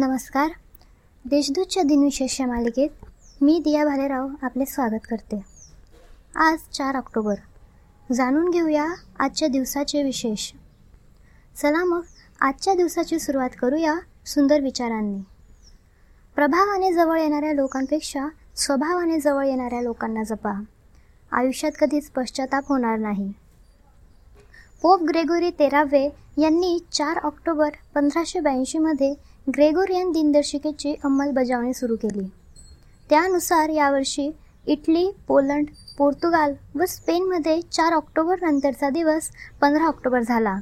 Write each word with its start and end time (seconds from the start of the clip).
नमस्कार. 0.00 0.50
देशदूतच्या 1.24 1.82
दिनविशेष 1.82 2.40
या 2.40 2.46
मालिकेत 2.46 2.88
मी 3.42 3.60
दिया 3.64 3.84
भालेराव 3.84 4.28
आपले 4.42 4.66
स्वागत 4.66 5.06
करते. 5.10 5.40
आज 6.36 6.58
चार 6.72 6.96
ऑक्टोबर. 6.96 7.34
जाणून 8.12 8.50
घेऊया 8.50 8.86
आजच्या 9.18 9.48
दिवसाचे 9.48 10.02
विशेष. 10.02 10.52
चला 11.56 11.84
मग 11.84 12.00
आजच्या 12.40 12.74
दिवसाची 12.74 13.18
सुरुवात 13.18 13.50
करूया 13.60 13.94
सुंदर 14.26 14.60
विचारांनी. 14.60 15.20
प्रभावाने 16.34 16.92
जवळ 16.92 17.20
येणाऱ्या 17.20 17.52
लोकांपेक्षा 17.52 18.28
स्वभावाने 18.56 19.20
जवळ 19.20 19.46
येणाऱ्या 19.46 19.82
लोकांना 19.82 20.22
जपा. 20.22 20.62
आयुष्यात 21.32 21.72
कधीच 21.80 22.10
पश्चाताप 22.10 22.68
होणार 22.68 22.98
नाही. 22.98 23.32
पोप 24.82 25.02
ग्रेगोरी 25.02 25.50
तेरावे 25.50 26.08
यांनी 26.38 26.78
चार 26.92 27.18
ऑक्टोबर 27.24 27.70
पंधराशे 27.94 28.40
ब्याऐंशीमध्ये 28.40 29.14
ग्रेगोरियन 29.48 30.10
दिनदर्शिकेची 30.10 30.94
अंमलबजावणी 31.04 31.74
सुरू 31.74 31.96
केली. 31.96 32.24
त्यानुसार 33.10 33.68
यावर्षी 33.68 34.30
इटली 34.66 35.10
पोलंड 35.28 35.66
पोर्तुगाल 35.98 36.54
व 36.74 36.84
स्पेनमध्ये 36.84 37.60
चार 37.60 37.92
ऑक्टोबर 37.92 38.34
नंतरचा 38.42 38.90
दिवस 38.90 39.30
पंधरा 39.60 39.84
ऑक्टोबर 39.84 40.20
झाला. 40.20 40.56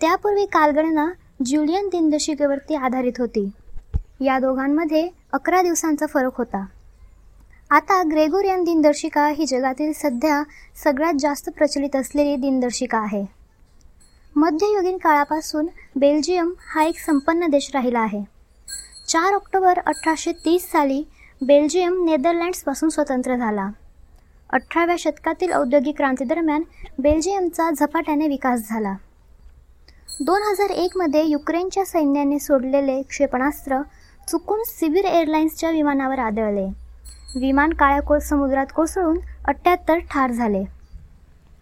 त्यापूर्वी 0.00 0.46
कालगणना 0.46 1.08
ज्युलियन 1.44 1.88
दिनदर्शिकेवरती 1.88 2.74
आधारित 2.74 3.12
होती. 3.18 3.50
या 4.20 4.38
दोघांमध्ये 4.38 5.08
अकरा 5.32 5.62
दिवसांचा 5.62 6.06
फरक 6.06 6.38
होता. 6.38 6.64
आता 7.70 8.02
ग्रेगोरियन 8.02 8.62
दिनदर्शिका 8.64 9.26
ही 9.28 9.46
जगातील 9.46 9.92
सध्या 9.92 10.42
सगळ्यात 10.84 11.14
जास्त 11.18 11.50
प्रचलित 11.50 11.96
असलेली 11.96 12.36
दिनदर्शिका 12.36 12.98
आहे. 12.98 13.24
मध्ययुगीन 14.36 14.96
काळापासून 14.96 15.66
बेल्जियम 15.96 16.52
हा 16.66 16.84
एक 16.84 16.98
संपन्न 16.98 17.46
देश 17.46 17.70
राहिला 17.74 18.00
आहे. 18.00 18.22
चार 19.08 19.34
ऑक्टोबर 19.34 19.78
अठराशे 19.78 20.32
तीस 20.32 20.70
साली 20.72 21.02
बेल्जियम 21.42 22.04
नेदरलँड्सपासून 22.04 22.88
स्वतंत्र 22.88 23.36
झाला. 23.36 23.68
अठराव्या 24.50 24.96
शतकातील 24.98 25.52
औद्योगिक 25.52 25.96
क्रांतीदरम्यान 25.96 26.62
बेल्जियमचा 26.98 27.70
झपाट्याने 27.70 28.28
विकास 28.28 28.68
झाला. 28.68 28.94
दोन 30.20 30.42
हजार 30.42 30.70
एकमध्ये 30.70 31.24
युक्रेनच्या 31.24 31.84
सैन्याने 31.84 32.38
सोडलेले 32.38 33.02
क्षेपणास्त्र 33.02 33.82
चुकून 34.28 34.62
सिव्हिर 34.66 35.04
एअरलाइन्सच्या 35.04 35.70
विमानावर 35.70 36.18
आदळले. 36.18 36.87
विमान 37.36 37.72
काळ्याकोळ 37.72 38.18
समुद्रात 38.18 38.66
कोसळून 38.76 39.18
अठ्ठ्याहत्तर 39.44 39.98
ठार 39.98 40.30
झाले. 40.30 40.64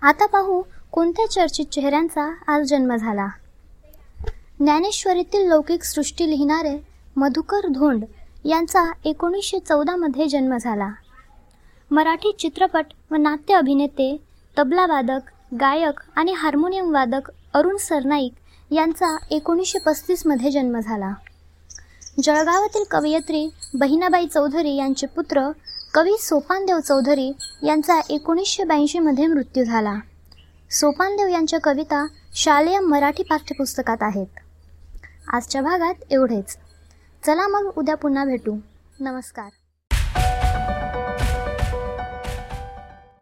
आता 0.02 0.26
पाहू 0.26 0.62
कोणत्या 0.92 1.30
चर्चित 1.30 1.66
चेहऱ्यांचा 1.66 2.34
आज 2.46 2.62
जन्म 2.62 2.96
झाला. 2.96 3.26
ज्ञानेश्वरीतील 4.60 5.48
लौकिक 5.48 5.82
सृष्टी 5.82 6.30
लिहिणारे 6.30 6.78
मधुकर 7.16 7.66
धोंड 7.68 8.04
यांचा 8.44 8.92
एकोणीसशे 9.04 9.58
चौदामध्ये 9.58 10.28
जन्म 10.28 10.56
झाला. 10.56 10.90
मराठी 11.90 12.32
चित्रपट 12.38 12.86
व 13.10 13.16
नाट्य 13.16 13.54
अभिनेते 13.54 14.16
तबलावादक 14.58 15.20
गायक 15.60 16.00
आणि 16.16 16.32
हार्मोनियम 16.32 16.92
वादक 16.92 17.30
अरुण 17.54 17.76
सरनाईक 17.76 18.32
यांचा 18.72 19.16
एकोणीसशे 19.30 19.78
पस्तीसमध्ये 19.78 20.50
जन्म 20.50 20.78
झाला. 20.80 21.12
जळगावातील 22.22 22.84
कवयित्री 22.90 23.48
बहिणाबाई 23.74 24.26
चौधरी 24.26 24.76
यांचे 24.76 25.06
पुत्र 25.06 25.50
कवी 25.94 26.12
सोपानदेव 26.20 26.80
चौधरी 26.80 27.32
यांचा 27.62 28.00
एकोणीसशे 28.10 28.64
ब्याऐंशीमध्ये 28.64 29.26
मृत्यू 29.26 29.64
झाला. 29.64 29.94
सोपानदेव 30.70 31.26
यांच्या 31.26 31.58
कविता 31.64 32.06
शालेय 32.34 32.80
मराठी 32.80 33.22
पाठ्यपुस्तकात 33.22 33.96
आहेत. 34.00 34.26
आजच्या 35.32 35.62
भागात 35.62 35.94
एवढेच. 36.10 36.56
चला 37.26 37.48
मग 37.48 37.70
उद्या 37.76 37.94
पुन्हा 37.94 38.24
भेटू. 38.24 38.56
नमस्कार. 39.00 39.48